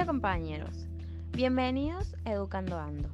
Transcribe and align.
Hola 0.00 0.06
compañeros, 0.06 0.86
bienvenidos 1.32 2.16
a 2.24 2.32
Educando 2.32 2.78
Ando. 2.78 3.10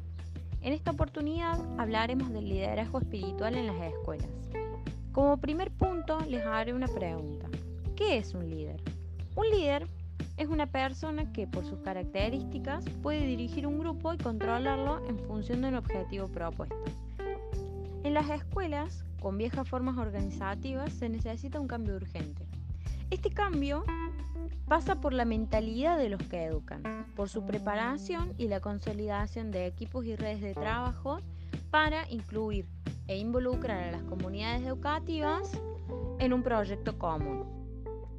En 0.60 0.72
esta 0.72 0.92
oportunidad 0.92 1.58
hablaremos 1.80 2.32
del 2.32 2.48
liderazgo 2.48 3.00
espiritual 3.00 3.56
en 3.56 3.66
las 3.66 3.92
escuelas. 3.92 4.28
Como 5.10 5.36
primer 5.38 5.72
punto 5.72 6.20
les 6.28 6.46
haré 6.46 6.74
una 6.74 6.86
pregunta. 6.86 7.48
¿Qué 7.96 8.18
es 8.18 8.34
un 8.34 8.48
líder? 8.48 8.80
Un 9.34 9.50
líder 9.50 9.88
es 10.36 10.46
una 10.46 10.66
persona 10.66 11.32
que 11.32 11.48
por 11.48 11.64
sus 11.64 11.80
características 11.80 12.84
puede 13.02 13.26
dirigir 13.26 13.66
un 13.66 13.80
grupo 13.80 14.14
y 14.14 14.18
controlarlo 14.18 15.04
en 15.08 15.18
función 15.18 15.62
de 15.62 15.68
un 15.70 15.74
objetivo 15.74 16.28
propuesto. 16.28 16.76
En 18.04 18.14
las 18.14 18.30
escuelas, 18.30 19.04
con 19.20 19.36
viejas 19.36 19.68
formas 19.68 19.98
organizativas, 19.98 20.92
se 20.92 21.08
necesita 21.08 21.58
un 21.58 21.66
cambio 21.66 21.96
urgente. 21.96 22.46
Este 23.10 23.30
cambio 23.30 23.84
pasa 24.66 25.00
por 25.00 25.12
la 25.12 25.24
mentalidad 25.24 25.96
de 25.96 26.08
los 26.08 26.20
que 26.24 26.44
educan, 26.44 27.06
por 27.14 27.28
su 27.28 27.46
preparación 27.46 28.34
y 28.36 28.48
la 28.48 28.60
consolidación 28.60 29.52
de 29.52 29.66
equipos 29.66 30.04
y 30.04 30.16
redes 30.16 30.40
de 30.40 30.54
trabajo 30.54 31.20
para 31.70 32.10
incluir 32.10 32.66
e 33.06 33.16
involucrar 33.16 33.84
a 33.84 33.92
las 33.92 34.02
comunidades 34.02 34.66
educativas 34.66 35.52
en 36.18 36.32
un 36.32 36.42
proyecto 36.42 36.98
común. 36.98 37.44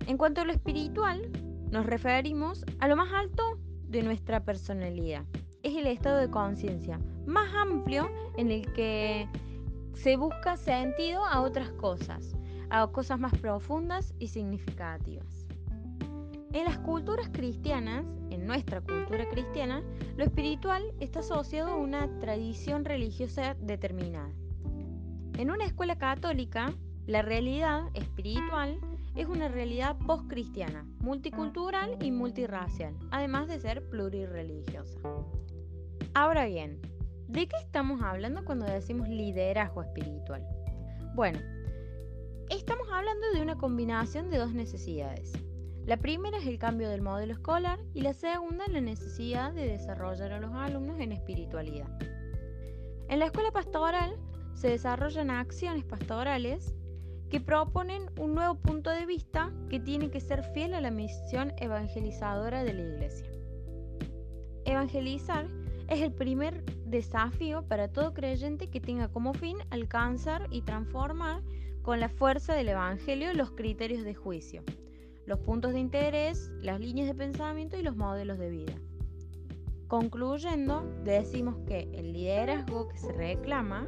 En 0.06 0.18
cuanto 0.18 0.40
a 0.40 0.46
lo 0.46 0.54
espiritual, 0.54 1.30
nos 1.70 1.86
referimos 1.86 2.64
a 2.80 2.88
lo 2.88 2.96
más 2.96 3.12
alto 3.12 3.60
de 3.90 4.04
nuestra 4.04 4.46
personalidad. 4.46 5.26
Es 5.64 5.76
el 5.76 5.88
estado 5.88 6.20
de 6.20 6.30
conciencia 6.30 6.98
más 7.26 7.54
amplio 7.54 8.10
en 8.38 8.52
el 8.52 8.72
que 8.72 9.28
se 9.96 10.16
busca 10.16 10.56
sentido 10.56 11.26
a 11.26 11.42
otras 11.42 11.72
cosas, 11.72 12.37
a 12.70 12.88
cosas 12.88 13.20
más 13.20 13.38
profundas 13.38 14.14
y 14.20 14.28
significativas. 14.28 15.48
En 16.54 16.66
las 16.66 16.78
culturas 16.80 17.30
cristianas, 17.30 18.06
en 18.30 18.48
nuestra 18.48 18.82
cultura 18.82 19.30
cristiana, 19.30 19.84
lo 20.16 20.24
espiritual 20.24 20.84
está 21.00 21.20
asociado 21.20 21.72
a 21.72 21.76
una 21.76 22.08
tradición 22.20 22.86
religiosa 22.86 23.56
determinada. 23.60 24.32
En 25.38 25.52
una 25.52 25.66
escuela 25.66 25.98
católica, 25.98 26.74
la 27.06 27.22
realidad 27.22 27.84
espiritual 27.94 28.80
es 29.16 29.28
una 29.28 29.48
realidad 29.48 29.98
post-cristiana, 30.06 30.86
multicultural 31.00 31.98
y 32.02 32.12
multirracial, 32.12 32.96
además 33.12 33.48
de 33.48 33.60
ser 33.60 33.88
plurirreligiosa. 33.90 35.00
Ahora 36.14 36.46
bien, 36.46 36.80
¿de 37.28 37.48
qué 37.48 37.56
estamos 37.58 38.02
hablando 38.02 38.46
cuando 38.46 38.66
decimos 38.66 39.10
liderazgo 39.10 39.84
espiritual? 39.84 40.44
Bueno, 41.14 41.40
estamos 42.56 42.88
hablando 42.92 43.32
de 43.34 43.42
una 43.42 43.58
combinación 43.58 44.30
de 44.30 44.38
dos 44.38 44.54
necesidades. 44.54 45.34
La 45.86 45.98
primera 45.98 46.38
es 46.38 46.46
el 46.46 46.60
cambio 46.60 46.90
del 46.90 47.02
modelo 47.02 47.34
escolar 47.34 47.80
y 47.94 48.02
la 48.02 48.14
segunda 48.14 48.66
la 48.68 48.82
necesidad 48.82 49.54
de 49.54 49.68
desarrollar 49.68 50.32
a 50.34 50.40
los 50.40 50.54
alumnos 50.54 51.00
en 51.00 51.12
espiritualidad. 51.12 51.88
En 53.10 53.20
la 53.20 53.26
escuela 53.26 53.52
pastoral 53.52 54.18
se 54.54 54.70
desarrollan 54.70 55.30
acciones 55.30 55.86
pastorales 55.86 56.74
que 57.30 57.40
proponen 57.40 58.10
un 58.20 58.36
nuevo 58.36 58.56
punto 58.56 58.90
de 58.90 59.06
vista 59.06 59.52
que 59.70 59.80
tiene 59.80 60.10
que 60.10 60.22
ser 60.22 60.44
fiel 60.54 60.74
a 60.74 60.82
la 60.82 60.92
misión 60.92 61.54
evangelizadora 61.58 62.64
de 62.64 62.74
la 62.74 62.82
Iglesia. 62.82 63.28
Evangelizar 64.66 65.48
es 65.88 66.02
el 66.02 66.12
primer 66.12 66.64
desafío 66.86 67.64
para 67.68 67.88
todo 67.90 68.14
creyente 68.14 68.70
que 68.70 68.82
tenga 68.82 69.10
como 69.10 69.34
fin 69.34 69.58
alcanzar 69.70 70.48
y 70.52 70.62
transformar 70.62 71.42
con 71.88 72.02
la 72.02 72.10
fuerza 72.10 72.54
del 72.54 72.68
Evangelio 72.68 73.32
los 73.32 73.52
criterios 73.52 74.04
de 74.04 74.14
juicio, 74.14 74.62
los 75.26 75.40
puntos 75.40 75.72
de 75.72 75.80
interés, 75.80 76.52
las 76.60 76.82
líneas 76.82 77.08
de 77.08 77.16
pensamiento 77.16 77.78
y 77.78 77.82
los 77.82 77.96
modelos 77.96 78.38
de 78.38 78.50
vida. 78.50 78.74
Concluyendo, 79.88 80.84
decimos 81.06 81.56
que 81.66 81.90
el 81.94 82.12
liderazgo 82.12 82.90
que 82.90 82.98
se 82.98 83.14
reclama 83.14 83.88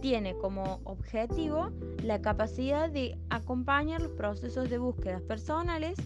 tiene 0.00 0.36
como 0.36 0.78
objetivo 0.84 1.70
la 2.04 2.22
capacidad 2.22 2.88
de 2.88 3.18
acompañar 3.30 4.00
los 4.00 4.12
procesos 4.12 4.70
de 4.70 4.78
búsquedas 4.78 5.22
personales 5.22 5.98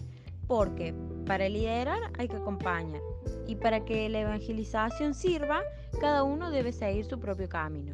porque 0.47 0.95
para 1.27 1.47
liderar 1.47 2.11
hay 2.17 2.27
que 2.27 2.37
acompañar 2.37 3.01
y 3.45 3.55
para 3.57 3.85
que 3.85 4.09
la 4.09 4.21
evangelización 4.21 5.13
sirva, 5.13 5.61
cada 6.01 6.23
uno 6.23 6.49
debe 6.49 6.71
seguir 6.71 7.05
su 7.05 7.19
propio 7.19 7.47
camino. 7.47 7.91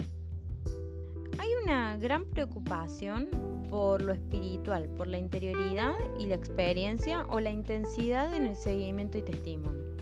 Hay 1.39 1.47
una 1.63 1.95
gran 1.95 2.25
preocupación 2.25 3.29
por 3.69 4.01
lo 4.01 4.11
espiritual, 4.11 4.89
por 4.89 5.07
la 5.07 5.17
interioridad 5.17 5.93
y 6.19 6.25
la 6.25 6.35
experiencia 6.35 7.25
o 7.29 7.39
la 7.39 7.49
intensidad 7.49 8.33
en 8.35 8.45
el 8.45 8.57
seguimiento 8.57 9.17
y 9.17 9.21
testimonio. 9.21 9.95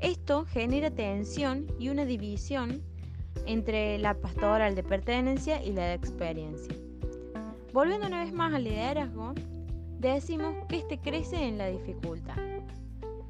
Esto 0.00 0.44
genera 0.44 0.90
tensión 0.90 1.66
y 1.78 1.88
una 1.88 2.04
división 2.04 2.82
entre 3.46 3.96
la 3.96 4.20
pastoral 4.20 4.74
de 4.74 4.82
pertenencia 4.82 5.64
y 5.64 5.72
la 5.72 5.86
de 5.86 5.94
experiencia. 5.94 6.76
Volviendo 7.72 8.06
una 8.06 8.22
vez 8.22 8.34
más 8.34 8.52
al 8.52 8.64
liderazgo, 8.64 9.32
decimos 9.98 10.54
que 10.68 10.76
este 10.76 10.98
crece 10.98 11.42
en 11.42 11.56
la 11.56 11.68
dificultad. 11.68 12.36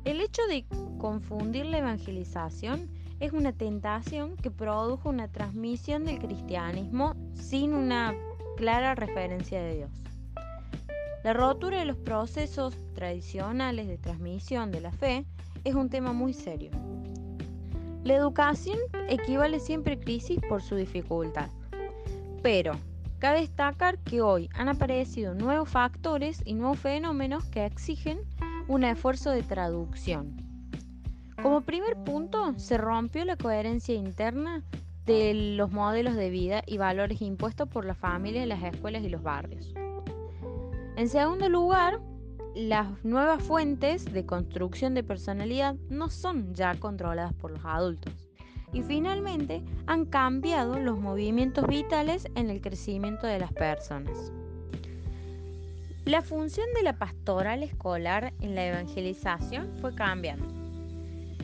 El 0.05 0.21
hecho 0.21 0.43
de 0.49 0.65
confundir 0.99 1.67
la 1.67 1.79
evangelización 1.79 2.91
es 3.21 3.33
una 3.33 3.53
tentación 3.53 4.37
que 4.37 4.51
produjo 4.51 5.09
una 5.09 5.29
transmisión 5.29 6.05
del 6.05 6.19
cristianismo 6.19 7.15
sin 7.35 7.73
una 7.75 8.15
clara 8.57 8.95
referencia 8.95 9.63
de 9.63 9.77
Dios. 9.77 9.91
La 11.25 11.33
rotura 11.33 11.79
de 11.79 11.87
los 11.87 11.97
procesos 11.97 12.77
tradicionales 12.95 13.89
de 13.89 13.99
transmisión 13.99 14.71
de 14.71 14.81
la 14.81 14.93
fe 14.93 15.25
es 15.65 15.75
un 15.75 15.91
tema 15.91 16.13
muy 16.13 16.33
serio. 16.33 16.71
La 18.05 18.15
educación 18.15 18.79
equivale 19.09 19.59
siempre 19.59 19.95
a 19.95 19.99
crisis 19.99 20.39
por 20.49 20.63
su 20.63 20.77
dificultad, 20.77 21.51
pero 22.43 22.73
cabe 23.19 23.41
destacar 23.41 23.99
que 23.99 24.21
hoy 24.21 24.49
han 24.55 24.69
aparecido 24.69 25.35
nuevos 25.35 25.69
factores 25.69 26.41
y 26.45 26.55
nuevos 26.55 26.79
fenómenos 26.79 27.45
que 27.47 27.67
exigen 27.67 28.21
un 28.69 28.85
esfuerzo 28.85 29.31
de 29.31 29.43
traducción. 29.43 30.46
Como 31.43 31.61
primer 31.61 31.97
punto, 32.05 32.59
se 32.59 32.79
rompió 32.79 33.25
la 33.25 33.37
coherencia 33.37 33.95
interna 33.95 34.63
de 35.05 35.55
los 35.57 35.71
modelos 35.71 36.17
de 36.17 36.31
vida 36.31 36.63
y 36.67 36.79
valores 36.79 37.23
impuestos 37.23 37.69
por 37.69 37.85
la 37.85 37.95
familia, 37.95 38.47
las 38.47 38.63
escuelas 38.63 39.05
y 39.05 39.09
los 39.09 39.23
barrios. 39.23 39.73
En 40.97 41.09
segundo 41.09 41.49
lugar, 41.49 42.01
las 42.55 43.05
nuevas 43.05 43.43
fuentes 43.43 44.11
de 44.13 44.25
construcción 44.25 44.95
de 44.95 45.05
personalidad 45.05 45.77
no 45.91 46.09
son 46.09 46.55
ya 46.55 46.75
controladas 46.75 47.35
por 47.35 47.51
los 47.51 47.65
adultos. 47.65 48.15
Y 48.73 48.83
finalmente, 48.83 49.63
han 49.87 50.07
cambiado 50.07 50.79
los 50.79 50.99
movimientos 50.99 51.67
vitales 51.67 52.27
en 52.35 52.51
el 52.51 52.63
crecimiento 52.63 53.27
de 53.27 53.39
las 53.39 53.53
personas. 53.53 54.33
La 56.07 56.23
función 56.23 56.67
de 56.75 56.83
la 56.83 56.99
pastoral 56.99 57.63
escolar 57.63 58.33
en 58.41 58.55
la 58.55 58.67
evangelización 58.67 59.77
fue 59.81 59.95
cambiando. 59.95 60.56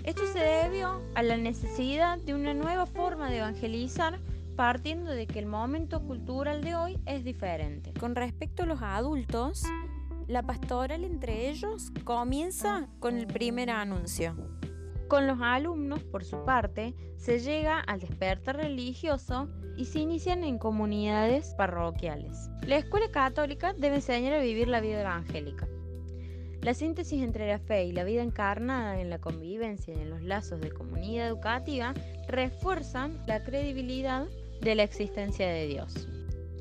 Esto 0.05 0.27
se 0.27 0.41
debió 0.41 1.01
a 1.15 1.23
la 1.23 1.37
necesidad 1.37 2.19
de 2.19 2.35
una 2.35 2.55
nueva 2.55 2.87
forma 2.87 3.31
de 3.31 3.39
evangelizar 3.39 4.19
partiendo 4.57 5.13
de 5.13 5.29
que 5.29 5.39
el 5.39 5.47
momento 5.47 6.03
cultural 6.03 6.63
de 6.63 6.75
hoy 6.75 6.99
es 7.07 7.25
diferente. 7.25 7.93
Con 7.99 8.17
respecto 8.17 8.65
a 8.65 8.67
los 8.67 8.83
adultos, 8.83 9.62
la 10.27 10.43
pastoral 10.43 11.05
entre 11.05 11.51
ellos 11.51 11.93
comienza 12.05 12.89
con 12.99 13.17
el 13.17 13.29
primer 13.29 13.71
anuncio. 13.71 14.35
Con 15.09 15.27
los 15.27 15.39
alumnos, 15.41 16.03
por 16.03 16.25
su 16.25 16.45
parte, 16.45 16.95
se 17.17 17.39
llega 17.39 17.79
al 17.79 18.01
despertar 18.01 18.57
religioso 18.57 19.49
y 19.77 19.85
se 19.85 20.01
inician 20.01 20.43
en 20.43 20.59
comunidades 20.59 21.55
parroquiales. 21.57 22.51
La 22.67 22.79
escuela 22.79 23.11
católica 23.11 23.73
debe 23.73 23.97
enseñar 23.97 24.33
a 24.33 24.43
vivir 24.43 24.69
la 24.69 24.81
vida 24.81 25.00
evangélica. 25.00 25.69
La 26.62 26.75
síntesis 26.75 27.20
entre 27.23 27.49
la 27.49 27.59
fe 27.59 27.87
y 27.87 27.93
la 27.93 28.05
vida 28.05 28.23
encarnada 28.23 29.00
en 29.00 29.11
la 29.11 29.19
convivencia 29.19 29.93
y 29.93 30.00
en 30.00 30.11
los 30.11 30.23
lazos 30.23 30.61
de 30.61 30.70
comunidad 30.70 31.26
educativa 31.26 31.93
refuerzan 32.29 33.20
la 33.26 33.43
credibilidad 33.43 34.26
de 34.61 34.76
la 34.76 34.85
existencia 34.85 35.49
de 35.49 35.67
Dios. 35.67 36.06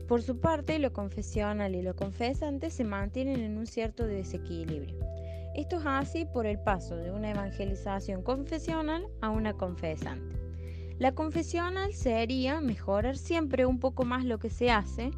Por 0.07 0.23
su 0.23 0.39
parte, 0.39 0.79
lo 0.79 0.91
confesional 0.91 1.75
y 1.75 1.83
lo 1.83 1.95
confesante 1.95 2.71
se 2.71 2.83
mantienen 2.83 3.41
en 3.41 3.57
un 3.59 3.67
cierto 3.67 4.07
desequilibrio. 4.07 4.97
Esto 5.53 5.77
es 5.77 5.85
así 5.85 6.25
por 6.25 6.47
el 6.47 6.57
paso 6.57 6.95
de 6.95 7.11
una 7.11 7.29
evangelización 7.29 8.23
confesional 8.23 9.05
a 9.21 9.29
una 9.29 9.53
confesante. 9.53 10.35
La 10.97 11.13
confesional 11.13 11.93
sería 11.93 12.59
mejorar 12.59 13.17
siempre 13.17 13.67
un 13.67 13.79
poco 13.79 14.03
más 14.03 14.25
lo 14.25 14.39
que 14.39 14.49
se 14.49 14.71
hace 14.71 15.11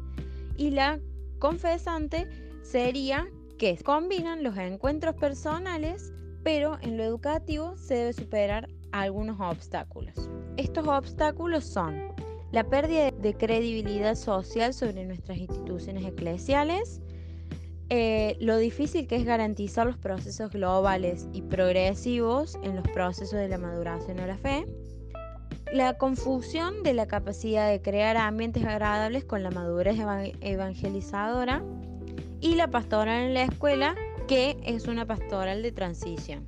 y 0.58 0.70
la 0.70 1.00
confesante 1.38 2.26
sería 2.62 3.26
que 3.64 3.78
combinan 3.82 4.42
los 4.42 4.58
encuentros 4.58 5.14
personales, 5.14 6.12
pero 6.42 6.76
en 6.82 6.98
lo 6.98 7.02
educativo 7.02 7.78
se 7.78 7.94
debe 7.94 8.12
superar 8.12 8.68
algunos 8.92 9.40
obstáculos. 9.40 10.28
Estos 10.58 10.86
obstáculos 10.86 11.64
son 11.64 12.12
la 12.52 12.68
pérdida 12.68 13.10
de 13.10 13.32
credibilidad 13.32 14.16
social 14.16 14.74
sobre 14.74 15.06
nuestras 15.06 15.38
instituciones 15.38 16.04
eclesiales, 16.04 17.00
eh, 17.88 18.36
lo 18.38 18.58
difícil 18.58 19.06
que 19.06 19.16
es 19.16 19.24
garantizar 19.24 19.86
los 19.86 19.96
procesos 19.96 20.50
globales 20.50 21.26
y 21.32 21.40
progresivos 21.40 22.58
en 22.64 22.76
los 22.76 22.86
procesos 22.88 23.38
de 23.38 23.48
la 23.48 23.56
maduración 23.56 24.20
o 24.20 24.26
la 24.26 24.36
fe, 24.36 24.66
la 25.72 25.96
confusión 25.96 26.82
de 26.82 26.92
la 26.92 27.06
capacidad 27.06 27.70
de 27.70 27.80
crear 27.80 28.18
ambientes 28.18 28.62
agradables 28.66 29.24
con 29.24 29.42
la 29.42 29.50
madurez 29.50 29.96
evangelizadora 30.42 31.64
y 32.44 32.56
la 32.56 32.68
pastoral 32.68 33.22
en 33.22 33.32
la 33.32 33.44
escuela, 33.44 33.94
que 34.28 34.58
es 34.64 34.86
una 34.86 35.06
pastoral 35.06 35.62
de 35.62 35.72
transición. 35.72 36.46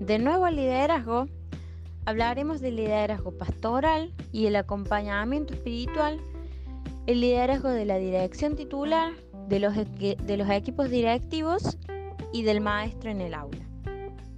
De 0.00 0.18
nuevo 0.18 0.46
al 0.46 0.56
liderazgo, 0.56 1.26
hablaremos 2.06 2.62
del 2.62 2.76
liderazgo 2.76 3.30
pastoral 3.32 4.14
y 4.32 4.46
el 4.46 4.56
acompañamiento 4.56 5.52
espiritual, 5.52 6.18
el 7.06 7.20
liderazgo 7.20 7.68
de 7.68 7.84
la 7.84 7.98
dirección 7.98 8.56
titular, 8.56 9.12
de 9.48 9.60
los, 9.60 9.74
de 9.74 10.36
los 10.38 10.48
equipos 10.48 10.88
directivos 10.88 11.76
y 12.32 12.42
del 12.44 12.62
maestro 12.62 13.10
en 13.10 13.20
el 13.20 13.34
aula. 13.34 13.68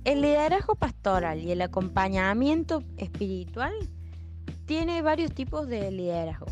El 0.02 0.22
liderazgo 0.22 0.74
pastoral 0.74 1.40
y 1.40 1.52
el 1.52 1.62
acompañamiento 1.62 2.82
espiritual 2.96 3.74
tiene 4.66 5.02
varios 5.02 5.32
tipos 5.32 5.68
de 5.68 5.92
liderazgo. 5.92 6.46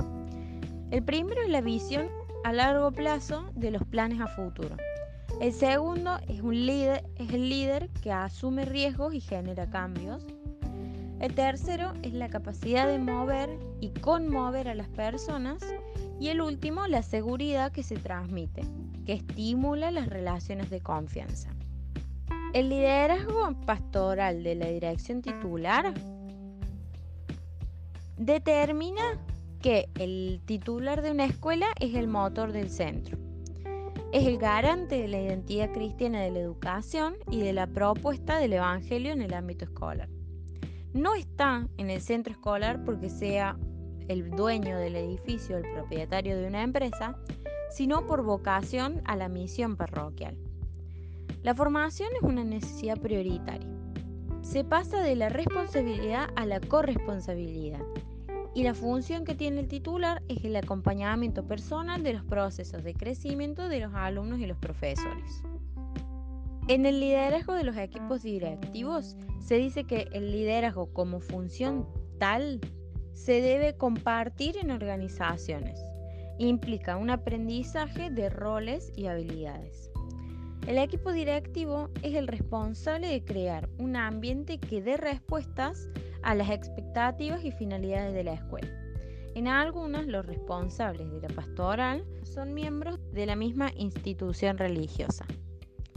El 0.92 1.02
primero 1.02 1.42
es 1.42 1.48
la 1.48 1.60
visión 1.60 2.21
a 2.44 2.52
largo 2.52 2.90
plazo 2.90 3.50
de 3.54 3.70
los 3.70 3.84
planes 3.84 4.20
a 4.20 4.26
futuro. 4.26 4.76
El 5.40 5.52
segundo 5.52 6.18
es, 6.28 6.40
un 6.40 6.66
líder, 6.66 7.04
es 7.16 7.32
el 7.32 7.48
líder 7.48 7.90
que 8.02 8.12
asume 8.12 8.64
riesgos 8.64 9.14
y 9.14 9.20
genera 9.20 9.68
cambios. 9.70 10.26
El 11.20 11.34
tercero 11.34 11.92
es 12.02 12.12
la 12.12 12.28
capacidad 12.28 12.86
de 12.86 12.98
mover 12.98 13.50
y 13.80 13.90
conmover 13.90 14.68
a 14.68 14.74
las 14.74 14.88
personas. 14.88 15.62
Y 16.20 16.28
el 16.28 16.40
último, 16.40 16.86
la 16.86 17.02
seguridad 17.02 17.72
que 17.72 17.82
se 17.82 17.96
transmite, 17.96 18.62
que 19.06 19.14
estimula 19.14 19.90
las 19.90 20.08
relaciones 20.08 20.70
de 20.70 20.80
confianza. 20.80 21.50
El 22.52 22.68
liderazgo 22.68 23.52
pastoral 23.66 24.42
de 24.42 24.54
la 24.54 24.66
dirección 24.66 25.22
titular 25.22 25.94
determina 28.16 29.02
que 29.62 29.88
el 29.94 30.40
titular 30.44 31.02
de 31.02 31.12
una 31.12 31.24
escuela 31.24 31.66
es 31.78 31.94
el 31.94 32.08
motor 32.08 32.52
del 32.52 32.68
centro. 32.68 33.16
Es 34.12 34.26
el 34.26 34.36
garante 34.36 35.00
de 35.00 35.08
la 35.08 35.20
identidad 35.22 35.72
cristiana 35.72 36.20
de 36.20 36.32
la 36.32 36.40
educación 36.40 37.14
y 37.30 37.40
de 37.40 37.52
la 37.52 37.68
propuesta 37.68 38.38
del 38.38 38.54
Evangelio 38.54 39.12
en 39.12 39.22
el 39.22 39.32
ámbito 39.32 39.64
escolar. 39.64 40.08
No 40.92 41.14
está 41.14 41.68
en 41.78 41.90
el 41.90 42.00
centro 42.02 42.32
escolar 42.32 42.84
porque 42.84 43.08
sea 43.08 43.56
el 44.08 44.30
dueño 44.32 44.76
del 44.78 44.96
edificio, 44.96 45.56
el 45.56 45.72
propietario 45.72 46.36
de 46.36 46.48
una 46.48 46.64
empresa, 46.64 47.16
sino 47.70 48.04
por 48.04 48.24
vocación 48.24 49.00
a 49.04 49.14
la 49.14 49.28
misión 49.28 49.76
parroquial. 49.76 50.36
La 51.42 51.54
formación 51.54 52.10
es 52.16 52.22
una 52.22 52.44
necesidad 52.44 53.00
prioritaria. 53.00 53.70
Se 54.42 54.64
pasa 54.64 55.00
de 55.00 55.14
la 55.14 55.28
responsabilidad 55.28 56.28
a 56.34 56.46
la 56.46 56.60
corresponsabilidad 56.60 57.80
y 58.54 58.64
la 58.64 58.74
función 58.74 59.24
que 59.24 59.34
tiene 59.34 59.60
el 59.60 59.68
titular 59.68 60.22
es 60.28 60.44
el 60.44 60.56
acompañamiento 60.56 61.46
personal 61.46 62.02
de 62.02 62.14
los 62.14 62.24
procesos 62.24 62.84
de 62.84 62.94
crecimiento 62.94 63.68
de 63.68 63.80
los 63.80 63.94
alumnos 63.94 64.40
y 64.40 64.46
los 64.46 64.58
profesores. 64.58 65.42
En 66.68 66.86
el 66.86 67.00
liderazgo 67.00 67.54
de 67.54 67.64
los 67.64 67.76
equipos 67.76 68.22
directivos 68.22 69.16
se 69.40 69.56
dice 69.56 69.84
que 69.84 70.08
el 70.12 70.30
liderazgo 70.30 70.92
como 70.92 71.20
función 71.20 71.88
tal 72.18 72.60
se 73.14 73.40
debe 73.40 73.76
compartir 73.76 74.56
en 74.58 74.70
organizaciones. 74.70 75.82
Implica 76.38 76.96
un 76.96 77.10
aprendizaje 77.10 78.10
de 78.10 78.28
roles 78.28 78.92
y 78.96 79.06
habilidades. 79.06 79.90
El 80.66 80.78
equipo 80.78 81.10
directivo 81.10 81.90
es 82.02 82.14
el 82.14 82.28
responsable 82.28 83.08
de 83.08 83.24
crear 83.24 83.68
un 83.78 83.96
ambiente 83.96 84.58
que 84.58 84.80
dé 84.80 84.96
respuestas 84.96 85.88
a 86.22 86.34
las 86.34 86.50
expectativas 86.50 87.44
y 87.44 87.52
finalidades 87.52 88.14
de 88.14 88.24
la 88.24 88.34
escuela. 88.34 88.68
En 89.34 89.48
algunas, 89.48 90.06
los 90.06 90.26
responsables 90.26 91.10
de 91.10 91.20
la 91.20 91.34
pastoral 91.34 92.04
son 92.22 92.52
miembros 92.52 93.00
de 93.12 93.26
la 93.26 93.36
misma 93.36 93.70
institución 93.76 94.58
religiosa. 94.58 95.24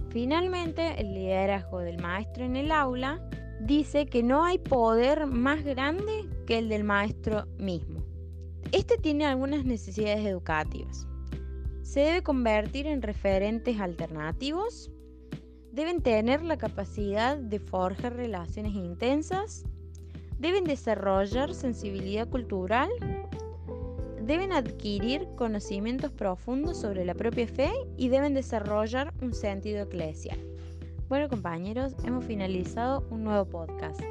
Finalmente, 0.10 1.01
el 1.01 1.13
liderazgo 1.13 1.80
del 1.80 2.01
maestro 2.01 2.45
en 2.45 2.56
el 2.56 2.72
aula 2.72 3.22
dice 3.60 4.06
que 4.06 4.24
no 4.24 4.45
hay 4.45 4.57
poder 4.57 5.25
más 5.25 5.63
grande 5.63 6.30
que 6.48 6.57
el 6.57 6.69
del 6.69 6.86
maestro 6.86 7.45
mismo. 7.57 8.06
Este 8.72 8.98
tiene 8.98 9.25
algunas 9.25 9.66
necesidades 9.66 10.25
educativas. 10.25 11.07
Se 11.81 12.00
debe 12.00 12.24
convertir 12.24 12.88
en 12.88 13.01
referentes 13.01 13.80
alternativos. 13.80 14.92
Deben 15.72 16.01
tener 16.01 16.42
la 16.44 16.57
capacidad 16.57 17.38
de 17.38 17.60
forjar 17.60 18.16
relaciones 18.16 18.74
intensas. 18.74 19.66
Deben 20.39 20.65
desarrollar 20.65 21.53
sensibilidad 21.53 22.27
cultural. 22.27 22.89
Deben 24.21 24.51
adquirir 24.51 25.27
conocimientos 25.35 26.11
profundos 26.11 26.79
sobre 26.79 27.05
la 27.05 27.13
propia 27.13 27.47
fe 27.47 27.71
y 27.97 28.09
deben 28.09 28.33
desarrollar 28.33 29.13
un 29.21 29.33
sentido 29.33 29.83
eclesial. 29.83 30.39
Bueno 31.07 31.29
compañeros, 31.29 31.95
hemos 32.03 32.25
finalizado 32.25 33.05
un 33.11 33.23
nuevo 33.23 33.45
podcast. 33.45 34.01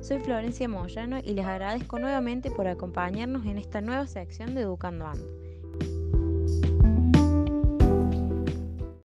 Soy 0.00 0.20
Florencia 0.20 0.68
Moyano 0.68 1.18
y 1.18 1.32
les 1.32 1.46
agradezco 1.46 1.98
nuevamente 1.98 2.50
por 2.50 2.68
acompañarnos 2.68 3.46
en 3.46 3.58
esta 3.58 3.80
nueva 3.80 4.06
sección 4.06 4.54
de 4.54 4.62
Educando 4.62 5.06
Ando. 5.06 5.39